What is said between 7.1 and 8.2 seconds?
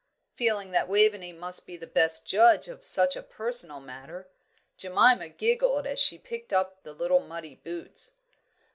muddy boots.